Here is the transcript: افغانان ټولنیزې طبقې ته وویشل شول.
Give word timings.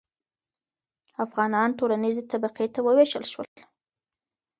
افغانان 1.25 1.69
ټولنیزې 1.79 2.23
طبقې 2.31 2.65
ته 2.73 2.79
وویشل 2.87 3.23
شول. 3.31 3.49